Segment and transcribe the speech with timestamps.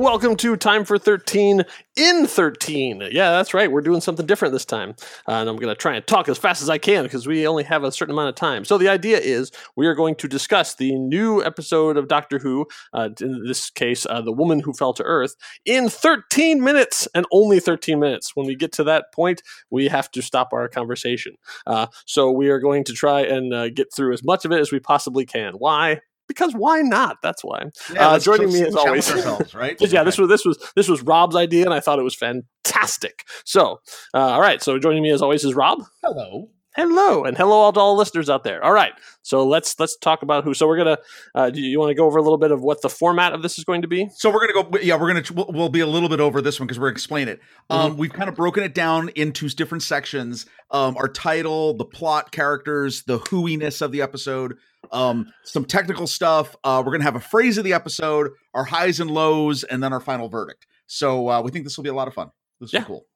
[0.00, 1.62] Welcome to Time for 13
[1.94, 3.08] in 13.
[3.12, 3.70] Yeah, that's right.
[3.70, 4.94] We're doing something different this time.
[5.28, 7.46] Uh, and I'm going to try and talk as fast as I can because we
[7.46, 8.64] only have a certain amount of time.
[8.64, 12.66] So, the idea is we are going to discuss the new episode of Doctor Who,
[12.94, 15.34] uh, in this case, uh, The Woman Who Fell to Earth,
[15.66, 18.34] in 13 minutes and only 13 minutes.
[18.34, 21.34] When we get to that point, we have to stop our conversation.
[21.66, 24.60] Uh, so, we are going to try and uh, get through as much of it
[24.60, 25.52] as we possibly can.
[25.58, 26.00] Why?
[26.30, 27.16] Because why not?
[27.24, 27.64] That's why.
[27.92, 29.76] Yeah, uh, joining me as always, ourselves, right?
[29.80, 33.24] yeah, this was this was this was Rob's idea, and I thought it was fantastic.
[33.44, 33.80] So,
[34.14, 34.62] uh, all right.
[34.62, 35.82] So, joining me as always is Rob.
[36.04, 36.48] Hello.
[36.76, 38.62] Hello, and hello all to all listeners out there.
[38.64, 38.92] All right,
[39.22, 40.54] so let's let's talk about who.
[40.54, 40.98] So we're gonna.
[41.34, 43.42] Uh, do you want to go over a little bit of what the format of
[43.42, 44.08] this is going to be?
[44.14, 44.78] So we're gonna go.
[44.78, 45.24] Yeah, we're gonna.
[45.34, 47.40] We'll, we'll be a little bit over this one because we're gonna explain it.
[47.70, 47.96] Um, Mhm.
[47.96, 50.46] we've kind of broken it down into different sections.
[50.70, 54.56] Um, our title, the plot, characters, the whoiness of the episode,
[54.92, 56.54] um, some technical stuff.
[56.62, 59.92] Uh, we're gonna have a phrase of the episode, our highs and lows, and then
[59.92, 60.68] our final verdict.
[60.86, 62.30] So uh, we think this will be a lot of fun.
[62.60, 62.82] This Yeah.
[62.82, 63.06] is cool.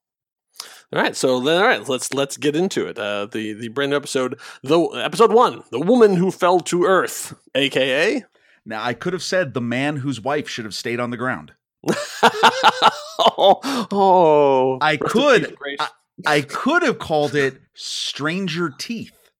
[0.92, 2.98] All right, so then all right, let's let's get into it.
[2.98, 7.34] Uh, the the brand new episode, the episode one, the woman who fell to earth,
[7.54, 8.24] aka.
[8.64, 11.52] Now I could have said the man whose wife should have stayed on the ground.
[13.18, 13.60] oh,
[13.90, 15.56] oh, I could.
[15.56, 15.78] Grace.
[16.26, 19.30] I could have called it Stranger Teeth.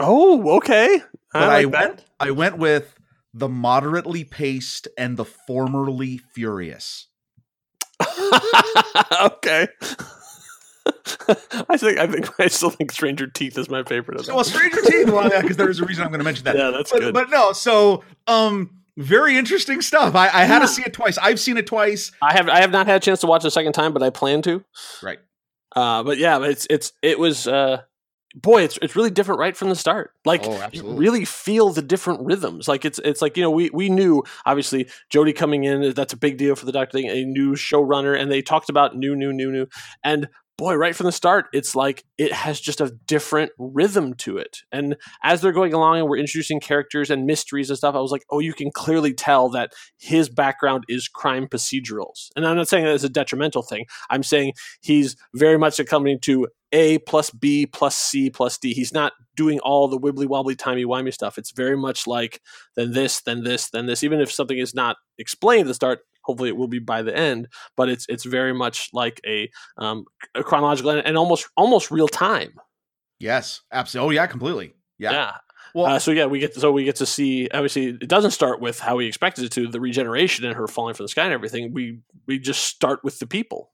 [0.00, 1.02] oh, okay.
[1.32, 2.04] But I I, went that.
[2.18, 2.98] I went with
[3.34, 7.08] the moderately paced and the formerly furious.
[9.20, 9.68] okay.
[11.68, 14.20] I think I think I still think Stranger Teeth is my favorite.
[14.20, 14.34] Of them.
[14.36, 16.56] Well, Stranger Teeth, well, yeah, because there's a reason I'm going to mention that.
[16.58, 17.14] yeah, that's but, good.
[17.14, 20.14] but no, so um, very interesting stuff.
[20.14, 20.58] I, I had Yeah.
[20.60, 21.18] to see it twice.
[21.18, 22.12] I've seen it twice.
[22.22, 24.02] I have I have not had a chance to watch it a second time, but
[24.02, 24.64] I plan to.
[25.02, 25.18] Right.
[25.74, 27.82] Uh, but yeah, it's it's it was uh,
[28.34, 30.12] boy, it's it's really different right from the start.
[30.24, 32.68] Like Oh, you really feel the different rhythms.
[32.68, 36.16] Like it's it's like you know we we knew obviously Jodie coming in that's a
[36.16, 39.32] big deal for the Doctor thing, a new showrunner, and they talked about new new
[39.32, 39.66] new new
[40.04, 40.28] and.
[40.58, 44.62] Boy, right from the start, it's like it has just a different rhythm to it.
[44.72, 48.10] And as they're going along and we're introducing characters and mysteries and stuff, I was
[48.10, 52.30] like, oh, you can clearly tell that his background is crime procedurals.
[52.36, 53.84] And I'm not saying that it's a detrimental thing.
[54.08, 58.72] I'm saying he's very much accompanying to A plus B plus C plus D.
[58.72, 61.36] He's not doing all the wibbly wobbly timey wimey stuff.
[61.36, 62.40] It's very much like
[62.76, 64.02] then this, then this, then this.
[64.02, 67.16] Even if something is not explained at the start, hopefully it will be by the
[67.16, 67.48] end.
[67.76, 69.48] But it's it's very much like a,
[69.78, 70.04] um,
[70.34, 72.52] a chronological and, and almost almost real time.
[73.18, 74.18] Yes, absolutely.
[74.18, 74.74] Oh, yeah, completely.
[74.98, 75.12] Yeah.
[75.12, 75.32] yeah.
[75.74, 77.48] Well, Uh, so yeah, we get so we get to see.
[77.52, 80.94] Obviously, it doesn't start with how we expected it to, the regeneration and her falling
[80.94, 81.72] from the sky and everything.
[81.72, 83.72] We we just start with the people.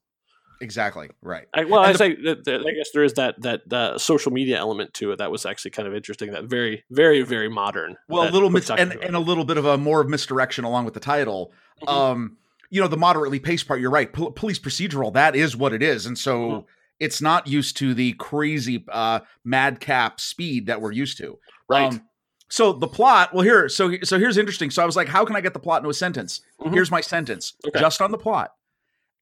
[0.61, 1.09] exactly.
[1.21, 1.47] Right.
[1.53, 4.93] I, well, And I say I guess there is that that uh, social media element
[4.95, 6.31] to it that was actually kind of interesting.
[6.31, 7.95] That very very very modern.
[8.09, 10.85] Well, a little mis- and, and a little bit of a more of misdirection along
[10.85, 11.53] with the title.
[11.83, 11.89] Mhm.
[11.89, 12.37] Um,
[12.73, 13.79] you know, the moderately paced part.
[13.79, 14.11] You're right.
[14.11, 15.13] Pol- police procedural.
[15.13, 16.65] That is what it is, and so Mhm.
[16.99, 21.37] it's not used to the crazy uh, madcap speed that we're used to.
[21.69, 21.93] right.
[21.93, 22.01] Um,
[22.49, 23.33] so the plot.
[23.33, 23.69] Well, here.
[23.69, 24.69] So so here's interesting.
[24.71, 26.41] So I was like, how can I get the plot into a sentence?
[26.61, 26.73] Mhm.
[26.73, 27.53] Here's my sentence.
[27.67, 27.79] Okay.
[27.79, 28.51] Just on the plot.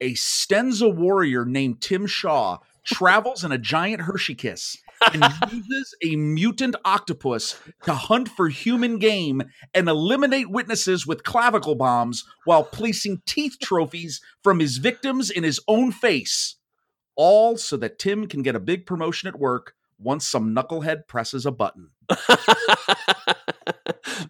[0.01, 4.77] A Stenza warrior named Tim Shaw travels in a giant Hershey kiss
[5.13, 11.75] and uses a mutant octopus to hunt for human game and eliminate witnesses with clavicle
[11.75, 16.55] bombs while placing teeth trophies from his victims in his own face.
[17.15, 21.45] All so that Tim can get a big promotion at work once some knucklehead presses
[21.45, 21.89] a button.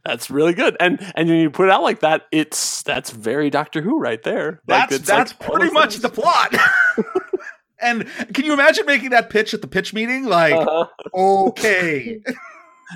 [0.05, 0.75] that's really good.
[0.79, 4.21] And and when you put it out like that, it's that's very Doctor Who right
[4.23, 4.61] there.
[4.65, 6.01] That's like that's all pretty much things.
[6.01, 6.55] the plot.
[7.81, 10.25] and can you imagine making that pitch at the pitch meeting?
[10.25, 10.87] Like, Uh-huh.
[11.13, 12.21] okay.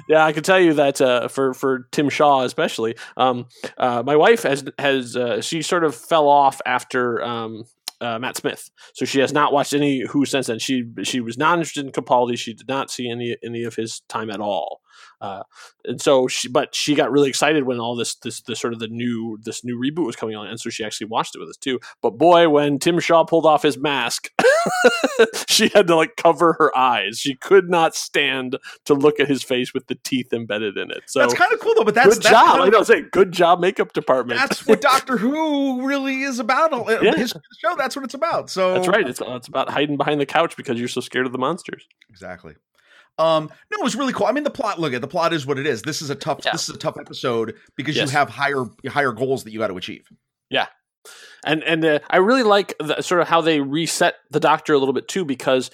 [0.09, 3.45] Yeah, I can tell you that uh, for for Tim Shaw especially, um,
[3.77, 7.63] uh, my wife has has uh, she sort of fell off after um,
[8.01, 10.59] uh, Matt Smith, so she has not watched any Who since then.
[10.59, 12.37] She she was not interested in Capaldi.
[12.37, 14.81] She did not see any any of his time at all.
[15.21, 15.43] Uh,
[15.85, 18.79] and so she, but she got really excited when all this, this, this sort of
[18.79, 21.49] the new, this new reboot was coming on, and so she actually watched it with
[21.49, 21.79] us too.
[22.01, 24.29] But boy, when Tim Shaw pulled off his mask,
[25.47, 27.17] she had to like cover her eyes.
[27.19, 31.03] She could not stand to look at his face with the teeth embedded in it.
[31.07, 32.45] So that's kind of cool though, but that's good that's job.
[32.47, 34.39] kind I of- know, say good job, makeup department.
[34.39, 36.73] that's what Doctor Who really is about.
[36.73, 37.15] Uh, Yeah.
[37.15, 38.49] His show, that's what it's about.
[38.49, 39.07] So That's right.
[39.07, 41.87] It's it's about hiding behind the couch because you're so scared of the monsters.
[42.09, 42.55] Exactly.
[43.17, 44.27] Um, no, it was really cool.
[44.27, 44.79] I mean, the plot.
[44.79, 45.81] Look at the plot is what it is.
[45.83, 46.39] This is a tough.
[46.43, 46.51] Yeah.
[46.51, 48.09] This is a tough episode because Yes.
[48.11, 50.07] you have higher higher goals that you got to achieve.
[51.45, 54.77] And and uh, I really like the, sort of how they reset the Doctor a
[54.79, 55.71] little bit too, because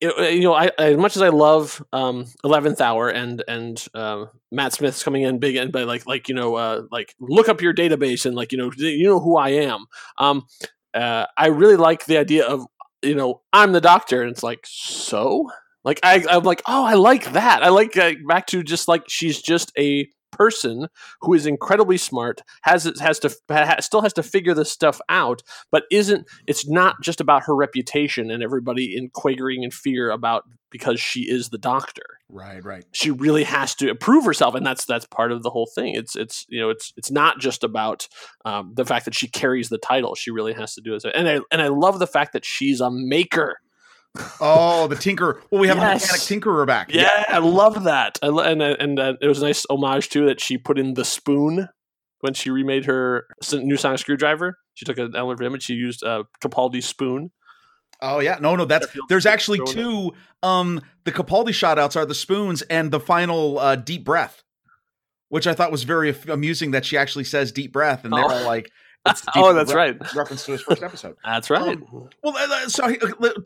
[0.00, 4.26] it- you know, I, as much as I love um, Eleventh Hour and and uh,
[4.52, 7.60] Matt Smith's coming in big and by like like you know uh, like look up
[7.62, 9.86] your database and like you know you know who I am.
[10.18, 10.46] Um,
[10.94, 12.66] uh, I really like the idea of
[13.02, 15.50] you know I'm the doctor and it's like so
[15.84, 19.04] like I I'm like oh I like that I like uh, back to just like
[19.08, 20.88] she's just a person
[21.20, 25.42] who is incredibly smart has has to ha, still has to figure this stuff out
[25.70, 30.44] but isn't it's not just about her reputation and everybody in quavering in fear about
[30.70, 32.02] because she is the doctor.
[32.28, 32.84] Right, right.
[32.92, 35.94] she really has to prove herself and that's that's part of the whole thing.
[35.94, 38.08] It's it's you know it's it's not just about
[38.44, 40.14] um, the fact that she carries the title.
[40.14, 41.04] She really has to do it.
[41.14, 43.58] And i and i love the fact that she's a maker
[44.40, 45.42] Oh, the tinker.
[45.50, 46.04] Well, we have Yes.
[46.10, 46.92] a mechanic tinkerer back.
[46.92, 50.26] yeah, i love that I, lo- and and uh, it was a nice homage too
[50.26, 51.68] that she put in the spoon
[52.20, 56.24] when she remade her new sonic screwdriver she took an element image she used uh,
[56.42, 57.30] capaldi's spoon
[58.02, 58.66] Oh yeah, no, no.
[58.66, 60.12] That's there's actually two.
[60.42, 64.42] Um, the Capaldi shoutouts are the spoons and the final uh, deep breath,
[65.30, 66.72] which I thought was very amusing.
[66.72, 68.28] That she actually says deep breath, and they're Oh.
[68.28, 68.85] all like, it's deep
[69.36, 71.16] oh that's re- right reference to his first episode.
[71.24, 71.78] that's right
[72.22, 72.88] Well, uh, uh, so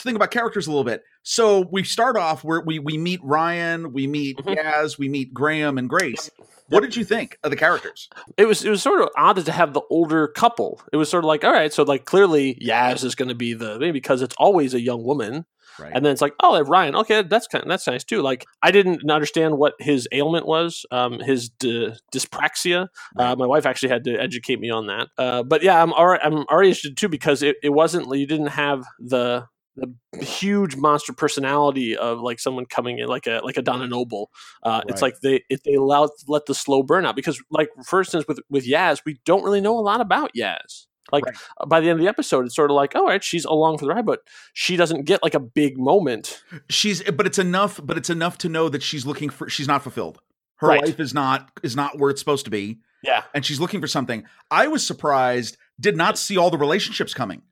[0.00, 1.02] think about characters a little bit.
[1.22, 4.56] So we start off where we we meet Ryan, we meet Mhm.
[4.56, 6.30] Yaz, we meet Graham and Grace.
[6.68, 8.08] What did you think of the characters?
[8.36, 10.80] it was it was sort of odd to have the older couple.
[10.92, 13.54] It was sort of like, all right, so like clearly Yaz is going to be
[13.54, 15.46] the maybe because it's always a young woman,
[15.78, 15.92] Right.
[15.94, 18.22] and then it's like, oh, Ryan, okay, that's kind of, that's nice too.
[18.22, 22.88] Like I didn't understand what his ailment was, um, his d- dyspraxia.
[23.16, 25.08] Uh, my wife actually had to educate me on that.
[25.18, 28.48] Uh, but yeah, I'm already I'm already interested too because it, it wasn't you didn't
[28.48, 29.46] have the
[29.76, 34.30] the huge monster personality of like someone coming in like a like a Donna Noble.
[34.62, 38.00] Uh, It's like they if they allow let the slow burn out because like for
[38.00, 40.86] instance with with Yaz we don't really know a lot about Yaz.
[41.12, 41.34] Like Right.
[41.60, 43.78] uh, by the end of the episode, it's sort of like, all right, she's along
[43.78, 44.20] for the ride, but
[44.52, 46.42] she doesn't get like a big moment.
[46.68, 49.82] she's but it's enough but it's enough to know that she's looking for she's not
[49.82, 50.20] fulfilled
[50.56, 50.82] her Right.
[50.84, 53.86] life is not is not where it's supposed to be Yeah, and she's looking for
[53.86, 57.42] something i was surprised did not see all the relationships coming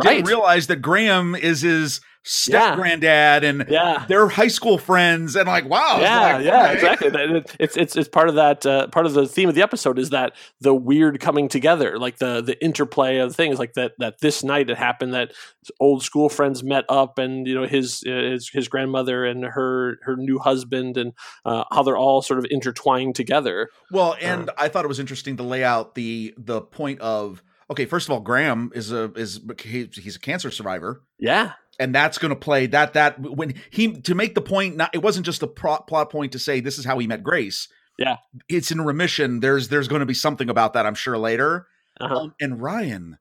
[0.00, 2.74] didn't realize that graham is his step Yeah.
[2.76, 4.04] granddad and yeah.
[4.08, 6.74] they're high school friends and like wow yeah, like, yeah, okay.
[6.74, 7.44] exactly.
[7.60, 8.64] It's it's it's part of that.
[8.66, 12.16] Uh, part of the theme of the episode is that the weird coming together, like
[12.18, 13.92] the the interplay of things, like that.
[13.98, 15.32] That this night it happened that
[15.80, 19.98] old school friends met up, and you know his uh, his his grandmother and her
[20.02, 21.12] her new husband, and
[21.44, 23.68] uh, how they're all sort of intertwined together.
[23.90, 27.84] well and i thought it was interesting to lay out the the point of okay
[27.84, 32.30] first of all graham is a is he's a cancer survivor Yeah, and that's going
[32.30, 35.46] to play that that when he to make the point not it wasn't just a
[35.46, 37.68] pro, plot point to say this is how he met grace.
[37.96, 38.16] Yeah.
[38.48, 39.40] it's in remission.
[39.40, 41.66] There's there's going to be something about that i'm sure later.
[42.00, 42.16] Uh-huh.
[42.16, 43.18] um, and ryan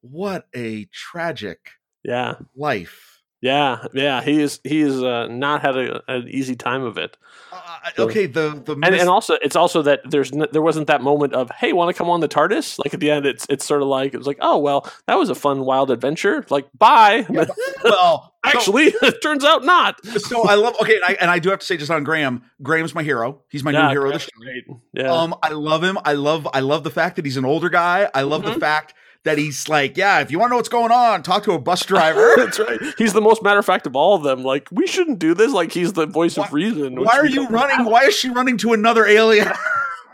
[0.00, 1.70] what a tragic
[2.02, 3.15] yeah, life
[3.50, 4.22] yeah, yeah.
[4.22, 7.16] He is he is uh, not had a, an easy time of it.
[7.52, 10.86] uh, okay the the and, mis- and also it's also that there's n- there wasn't
[10.88, 13.46] that moment of hey want to come on the TARDIS like at the end it's
[13.48, 16.44] it's sort of like it was like oh well that was a fun wild adventure
[16.50, 17.44] like bye Yeah,
[17.84, 21.38] well so- actually it turns out not so, i love okay and I, and I
[21.38, 24.10] do have to say just on graham graham's my hero he's my Yeah, new hero
[24.12, 24.64] the great.
[24.92, 25.96] yeah Um, I love him.
[26.04, 28.08] I love I love the fact that he's an older guy.
[28.14, 28.60] I love the Mhm.
[28.60, 28.94] fact
[29.26, 31.58] that he's like, yeah, if you want to know what's going on, talk to a
[31.58, 32.32] bus driver.
[32.36, 35.18] that's right he's the most matter of fact of all of them like we shouldn't
[35.18, 37.76] do this like he's the voice Why- of reason Why are you running?
[37.76, 37.86] have.
[37.86, 39.48] Why is she running to another alien?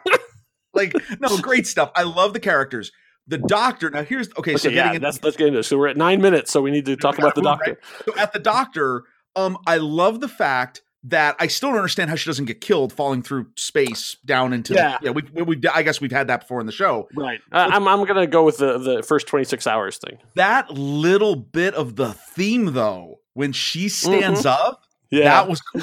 [0.75, 1.91] like, no, great stuff.
[1.95, 2.91] I love the characters.
[3.29, 3.89] The doctor.
[3.91, 4.57] Now here's okay.
[4.57, 5.63] so okay, getting yeah, into that's let's get into it.
[5.63, 7.79] So we're at nine minutes, so we need to talk about the doctor.
[8.05, 9.05] so at the doctor.
[9.37, 12.93] Um, I love the fact that I still don't understand how she doesn't get killed
[12.93, 14.75] falling through space down into.
[14.75, 14.99] Yeah.
[15.03, 15.11] yeah.
[15.11, 17.09] We, we, we I guess we've had that before in the show.
[17.17, 17.41] Right.
[17.51, 20.19] Uh, I'm I'm gonna go with the the first 26 hours thing.
[20.37, 24.83] That little bit of the theme, though, when she stands up,
[25.13, 25.17] Mm-hmm.
[25.23, 25.25] Yeah.
[25.25, 25.83] that was cool.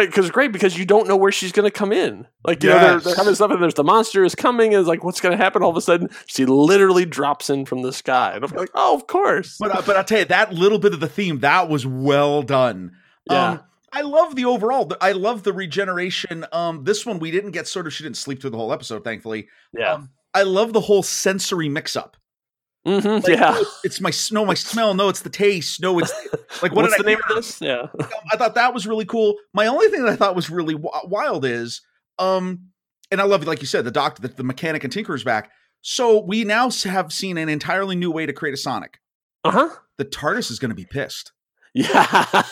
[0.00, 2.26] because great because you don't know where she's going to come in.
[2.44, 3.04] Like you know they're, Yes.
[3.04, 5.42] they're having stuff and there's the monster is coming and it's like what's going to
[5.42, 5.62] happen?
[5.62, 8.96] All of a sudden she literally drops in from the sky and I'm like oh
[8.96, 9.58] of course.
[9.60, 12.42] But uh, but I'll tell you that little bit of the theme that was well
[12.42, 12.92] done.
[13.30, 13.48] Yeah.
[13.50, 13.60] Um,
[13.92, 14.90] I love the overall.
[15.00, 16.46] I love the regeneration.
[16.52, 17.92] Um, this one we didn't get sort of.
[17.92, 19.48] She didn't sleep through the whole episode, thankfully.
[19.76, 19.94] yeah.
[19.94, 22.16] Um, I love the whole sensory mix-up.
[22.86, 23.50] hmm Like, yeah.
[23.50, 24.94] no, it's, my no, my smell.
[24.94, 25.80] No, it's the taste.
[25.82, 26.10] No, it's
[26.62, 27.60] like what What's the I name of this?
[27.60, 27.88] Yeah.
[28.32, 29.36] I thought that was really cool.
[29.52, 31.82] My only thing that I thought was really w- wild is,
[32.18, 32.68] um,
[33.10, 35.50] and I love, like you said, the doctor, the, the mechanic and tinker's back.
[35.82, 39.00] So we now have seen an entirely new way to create a Sonic.
[39.44, 39.68] Uh huh.
[39.98, 41.32] The TARDIS is going to be pissed.
[41.74, 42.42] Yeah.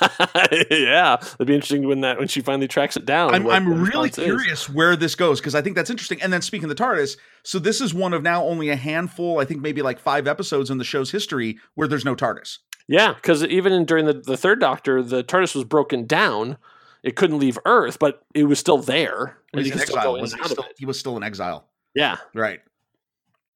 [0.70, 1.16] yeah.
[1.20, 3.34] It'd be interesting when that when she finally tracks it down.
[3.34, 4.24] I'm, I'm really response is.
[4.24, 6.22] curious where this goes because I think that's interesting.
[6.22, 9.38] And then speaking of the TARDIS, so this is one of now only a handful,
[9.38, 12.58] I think maybe like five episodes in the show's history where there's no TARDIS.
[12.88, 16.56] Yeah, because even in, during the, the third Doctor, the TARDIS was broken down.
[17.02, 19.38] It couldn't leave Earth, but it was still there.
[19.54, 20.12] He's you in could still exile.
[20.12, 21.66] go in Was he, still, he was still in exile.
[21.94, 22.60] Yeah, Right.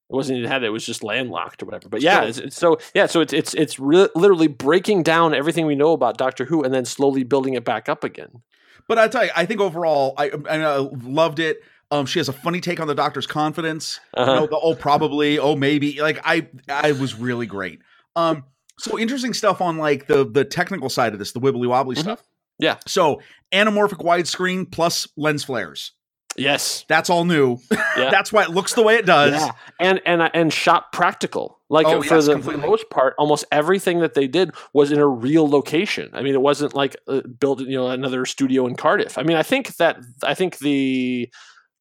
[0.09, 1.89] It wasn't even had it; it was just landlocked or whatever.
[1.89, 5.33] But yeah, So- it's, it's so yeah, so it's it's it's re- literally breaking down
[5.33, 8.41] everything we know about Doctor Who and then slowly building it back up again.
[8.87, 11.61] But I tell you, I think overall, I, I uh, loved it.
[11.89, 13.99] Um, she has a funny take on the doctor's confidence.
[14.15, 14.35] Uh-huh.
[14.41, 16.01] know, the, oh, probably, oh, maybe.
[16.01, 17.79] Like I, I was really great.
[18.15, 18.43] Um,
[18.77, 21.99] so interesting stuff on like the the technical side of this, the wibbly wobbly Mhm.
[21.99, 22.23] stuff.
[22.59, 22.77] Yeah.
[22.87, 23.21] So
[23.51, 25.91] anamorphic widescreen plus lens flares.
[26.37, 27.59] Yes, That's all new.
[27.71, 27.77] Yeah.
[28.11, 29.33] That's why it looks the way it does.
[29.33, 31.59] Yeah, and and uh, and shot practical.
[31.69, 34.91] Like Oh, for yes, the for the most part, almost everything that they did was
[34.91, 36.09] in a real location.
[36.13, 39.17] I mean, it wasn't like uh, built you know another studio in Cardiff.
[39.17, 41.29] I mean, I think that I think the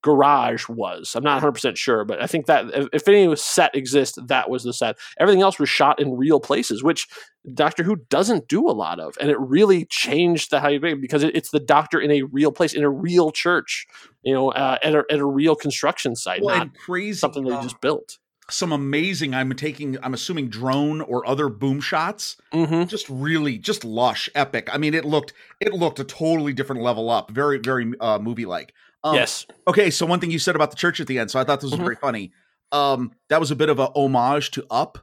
[0.05, 1.15] garage was.
[1.17, 4.63] I'm not 100 percent sure, but I think that if, any set exists, that was
[4.63, 4.99] the set.
[5.19, 7.09] Everything else was shot in real places, which
[7.55, 10.97] Doctor Who doesn't do a lot of, and it really changed the how you make
[10.97, 13.87] it because it, it's the Doctor in a real place, in a real church,
[14.23, 17.19] you know, uh, at, a, at a real construction site, Well, not crazy.
[17.19, 18.19] something they um, just built.
[18.51, 19.35] some amazing.
[19.35, 19.97] I'm taking.
[20.03, 22.37] I'm assuming drone or other boom shots.
[22.53, 22.85] Mm-hmm.
[22.85, 27.11] just really just lush epic i mean it looked it looked a totally different level
[27.11, 28.73] up very very uh movie like
[29.05, 29.47] um, yes.
[29.69, 31.61] okay so one thing you said about the church at the end so i thought
[31.61, 31.85] this was Mhm.
[31.85, 32.33] very funny
[32.73, 34.99] um that was a bit of a homage to up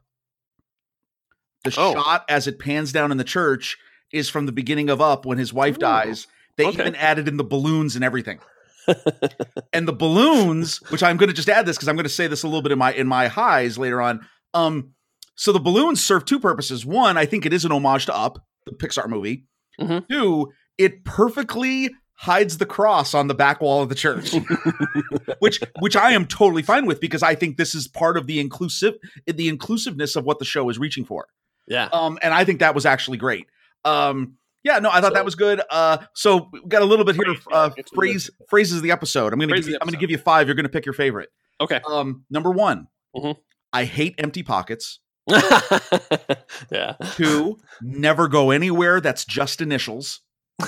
[1.63, 1.93] the Oh.
[1.93, 3.77] shot as it pans down in the church
[4.12, 6.27] is from the beginning of up when his wife Ooh, dies
[6.58, 6.81] they okay.
[6.81, 8.39] even added in the balloons and everything
[9.74, 12.27] and the balloons which i'm going to just add this because i'm going to say
[12.27, 14.91] this a little bit in my in my highs later on um
[15.36, 18.43] so the balloons serve two purposes one i think it is an homage to up
[18.65, 19.46] the pixar movie
[19.79, 20.08] Mhm.
[20.10, 21.89] two it perfectly
[22.22, 24.32] hides the cross on the back wall of the church.
[25.40, 28.40] Which which i am totally fine with because i think this is part of the
[28.40, 28.94] inclusive
[29.25, 31.25] the inclusiveness of what the show is reaching for.
[31.68, 31.90] Yeah.
[31.92, 33.48] um and i think that was actually great.
[33.86, 35.62] Um yeah no i thought So- that was good.
[35.72, 39.34] Uh so we got a little bit here uh phrase phrases of the episode.
[39.34, 40.48] I'm gonna give you, i'm gonna give you five.
[40.48, 41.30] You're gonna pick your favorite.
[41.60, 41.82] Okay.
[41.90, 43.36] um number one Mhm.
[43.74, 45.00] i hate empty pockets.
[46.72, 46.94] Yeah.
[47.16, 50.22] two never go anywhere that's just initials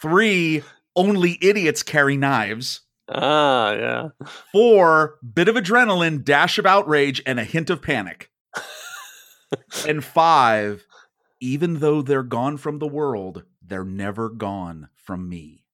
[0.00, 0.62] three
[0.96, 4.08] only idiots carry knives Ah, yeah.
[4.52, 8.30] Four, bit of adrenaline, dash of outrage, and a hint of panic.
[9.88, 10.86] and five,
[11.40, 15.64] even though they're gone from the world, they're never gone from me.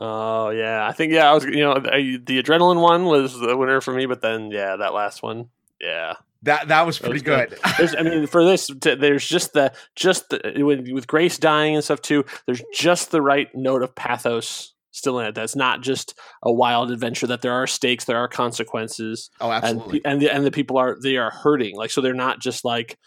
[0.00, 0.86] Oh, yeah.
[0.86, 1.30] I think yeah.
[1.30, 4.50] I was you know I, the adrenaline one was the winner for me, but then
[4.50, 5.50] yeah, that last one,
[5.80, 6.14] yeah.
[6.42, 7.50] That that was That pretty was good.
[7.50, 7.74] good.
[7.78, 11.84] There's, I mean, for this, there's just the just the, with, with Grace dying and
[11.84, 12.24] stuff too.
[12.46, 15.34] There's just the right note of pathos still in it.
[15.34, 17.26] That's not just a wild adventure.
[17.28, 20.00] That there are stakes, there are consequences, oh, and absolutely.
[20.00, 21.76] pe- and the, and the people are they are hurting.
[21.76, 22.98] Like so, they're not just like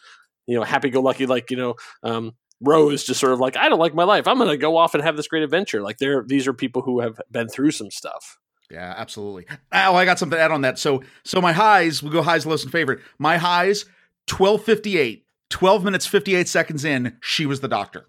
[0.47, 1.25] you know happy go lucky.
[1.25, 4.27] Like you know, um, Rose just sort of like I don't like my life.
[4.27, 5.81] I'm going to go off and have this great adventure.
[5.81, 8.37] Like they're these are people who have been through some stuff.
[8.75, 9.45] Yeah, absolutely.
[9.71, 10.77] Oh, I got something to add on that.
[10.77, 12.99] So so my highs, we'll go highs, lows, and favorite.
[13.17, 13.85] My highs,
[14.29, 15.25] 1258.
[15.49, 18.05] 12 minutes 58 seconds in, she was the doctor.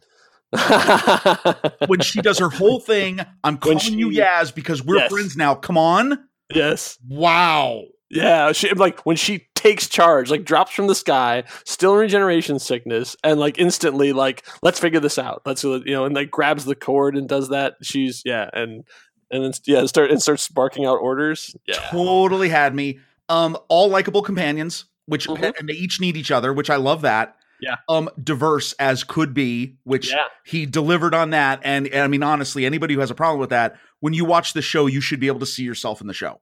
[1.87, 5.11] When she does her whole thing, I'm calling When you she- Yaz because we're Yes.
[5.13, 5.55] friends now.
[5.55, 6.19] Come on.
[6.53, 6.99] yes.
[7.09, 7.83] Wow.
[8.09, 12.61] Yeah, she like when she takes charge, like drops from the sky, still in regeneration
[12.61, 15.43] sickness, and like instantly, like let's figure this out.
[15.45, 17.75] Let's you know, and like grabs the cord and does that.
[17.83, 18.85] She's yeah, and
[19.31, 21.55] and then yeah, it start and starts barking out orders.
[21.67, 23.01] Yeah, totally had me.
[23.29, 25.59] Um, all likable companions, which Mhm.
[25.59, 27.37] and they each need each other, which I love that.
[27.61, 27.77] Yeah.
[27.89, 31.61] Um, diverse as could be, which yeah, he delivered on that.
[31.65, 34.53] And, and I mean, honestly, anybody who has a problem with that, when you watch
[34.53, 36.41] the show, you should be able to see yourself in the show.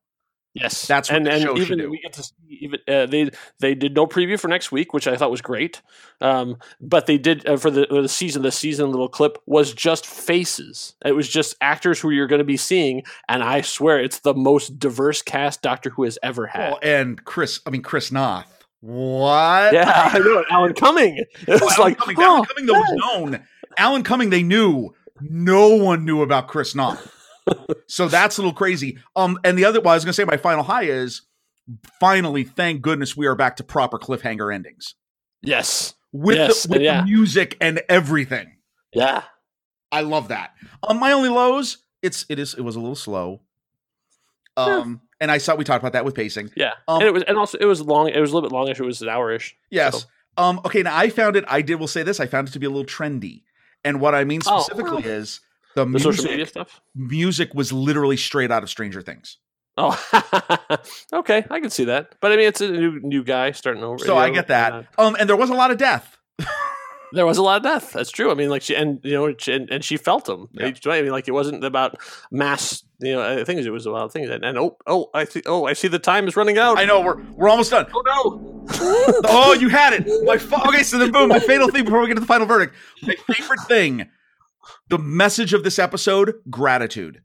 [0.55, 0.87] Yes.
[0.87, 1.91] That's what and the and show should even do.
[1.91, 3.31] we get to see even uh, they
[3.61, 5.83] they did no preview for next week, which I thought was great.
[6.21, 8.43] Um, but they did uh, for the the season.
[8.43, 10.95] The season little clip was just faces.
[11.05, 14.35] It was just actors who you're going to be seeing, and I swear it's the
[14.35, 16.71] most diverse cast Doctor Who has ever had.
[16.71, 18.47] Well, and Chris, I mean Chris Noth.
[18.81, 19.73] What?
[19.73, 20.45] Yeah, I know.
[20.51, 21.17] Alan Cumming.
[21.49, 22.93] It Oh, was Alan like, Cumming, oh, Alan Cumming, though, was
[23.33, 23.45] known.
[23.79, 24.95] Alan Cumming, they knew.
[25.21, 27.11] No one knew about Chris Noth.
[27.87, 28.99] So that's a little crazy.
[29.17, 31.23] Um, and the other, well, I was going to say my final high is
[32.01, 34.95] finally, thank goodness, we are back to proper cliffhanger endings
[35.43, 37.01] yes, with Yes, the, with yeah.
[37.01, 38.57] the music and everything.
[38.93, 39.23] yeah,
[39.93, 40.53] I love that.
[40.83, 43.41] Um, my only lows, it's it is it was a little slow.
[44.57, 46.51] Um, and I saw we talked about that with pacing.
[46.57, 46.73] yeah.
[46.87, 48.09] Um, and it was, and also it was long.
[48.09, 48.79] It was a little bit longish.
[48.79, 49.53] It was an hourish.
[49.71, 50.03] Yes.
[50.03, 52.53] So- Um, okay, now I found it, I did will say this, I found it
[52.53, 53.43] to be a little trendy.
[53.85, 55.41] And what I mean Oh, specifically is
[55.75, 56.81] the, The social media music stuff.
[56.95, 59.39] music was literally straight out of Stranger Things.
[59.77, 59.99] Oh,
[61.13, 62.15] okay, I can see that.
[62.21, 63.99] But I mean, it's a new new guy starting over.
[63.99, 64.73] So you I get that.
[64.73, 66.17] uh, Um, and there was a lot of death.
[67.13, 67.93] there was a lot of death.
[67.93, 68.31] That's true.
[68.31, 70.49] I mean, like she and you know, she, and, and she felt them.
[70.53, 70.71] Yeah.
[70.87, 71.97] I mean, like it wasn't about
[72.31, 72.85] mass.
[73.01, 74.31] You know, I think it was about things.
[74.31, 75.43] And, and oh, oh, I see.
[75.45, 75.89] Oh, I see.
[75.89, 76.79] The time is running out.
[76.79, 77.87] I know we're we're almost done.
[77.93, 78.51] oh no.
[79.27, 80.25] Oh, you had it.
[80.25, 82.47] My fa- okay, so then boom, my fatal thing before we get to the final
[82.47, 82.75] verdict.
[83.03, 84.09] My favorite thing,
[84.89, 87.23] the message of this episode, gratitude.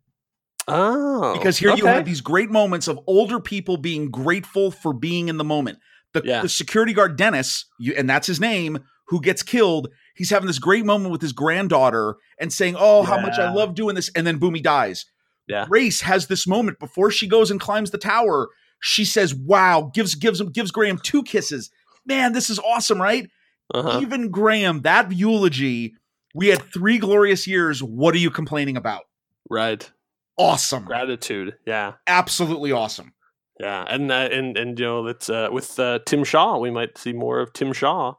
[0.68, 5.28] Oh, Because here you have these great moments of older people being grateful for being
[5.28, 5.80] in the moment.
[6.14, 6.42] The, Yeah.
[6.42, 9.90] the security guard Dennis, you, and that's his name, who gets killed.
[10.16, 13.74] He's having this great moment with his granddaughter and saying, "Oh, how much I love
[13.74, 15.06] doing this," and then boom, he dies.
[15.48, 15.66] Yeah.
[15.68, 18.50] Grace has this moment before she goes and climbs the tower.
[18.80, 21.72] She says, "Wow!" gives gives him gives Graham two kisses.
[22.06, 23.28] Man, this is awesome, right?
[23.74, 24.00] Uh-huh.
[24.02, 25.94] Even Graham, that eulogy.
[26.36, 27.82] We had three glorious years.
[27.82, 29.04] What are you complaining about?
[29.50, 29.90] Right.
[30.38, 31.56] Awesome, Gratitude.
[31.66, 31.94] Yeah.
[32.08, 33.14] absolutely awesome.
[33.60, 33.84] Yeah.
[33.90, 36.58] And uh, and and you know, it's uh, with uh, Tim Shaw.
[36.60, 38.14] We might see more of Tim Shaw.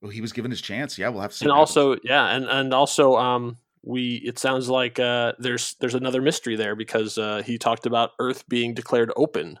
[0.00, 0.98] Well, he was given his chance.
[0.98, 1.44] Yeah, we'll have to see.
[1.44, 1.76] and what happens.
[1.76, 6.56] also yeah and and also um we it sounds like uh there's there's another mystery
[6.56, 9.58] there because uh he talked about earth being declared open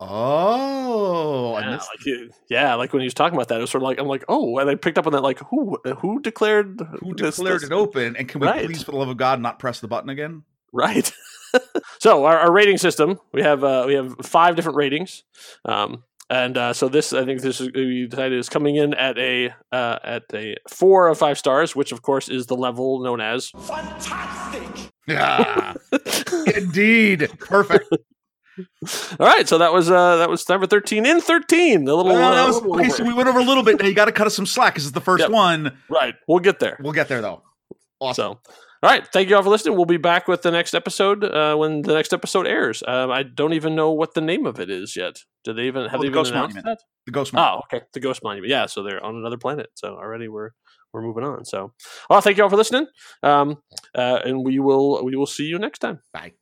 [0.00, 3.60] oh, I yeah, missed- like, he- yeah like when he was talking about that it
[3.60, 5.78] was sort of like i'm like oh and i picked up on that like who
[5.98, 8.16] who declared who this- declared this- it open?
[8.16, 8.66] And can we Right.
[8.66, 10.42] please, for the love of God, not press the button again?
[10.72, 11.12] right
[11.98, 15.24] so our, our rating system we have uh we have five different ratings
[15.64, 19.18] um and uh, so this, I think this is we decided is coming in at
[19.18, 23.20] a uh, at a four of five stars, which of course is the level known
[23.20, 24.92] as fantastic.
[25.08, 25.74] Yeah,
[26.56, 27.92] indeed, perfect.
[29.20, 31.86] All right, so that was uh that was number thirteen in thirteen.
[31.86, 33.78] A little, Well, uh, that was- little okay, so we went over a little bit.
[33.80, 35.30] Now you got to cut us some slack because it's the first Yep.
[35.30, 35.76] one.
[35.90, 36.14] right.
[36.26, 36.78] We'll get there.
[36.80, 37.42] We'll get there though.
[38.00, 38.38] Awesome.
[38.44, 39.76] So, all right, thank you all for listening.
[39.76, 42.82] We'll be back with the next episode uh, when the next episode airs.
[42.88, 45.18] Um, I don't even know what the name of it is yet.
[45.44, 46.64] Do they even have Oh, they the even Ghost Monument.
[46.64, 46.78] that?
[47.04, 47.62] The Ghost Monument.
[47.70, 48.48] Oh, okay, the Ghost Monument.
[48.50, 49.68] Yeah, so they're on another planet.
[49.74, 50.52] So already we're
[50.94, 51.44] we're moving on.
[51.44, 51.74] So,
[52.08, 52.86] well, thank you all for listening.
[53.22, 53.58] Um,
[53.94, 56.00] uh, and we will we will see you next time.
[56.14, 56.32] Bye.